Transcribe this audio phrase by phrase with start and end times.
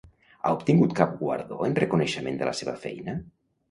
[0.43, 3.21] Ha obtingut cap guardó en reconeixement de la seva feina?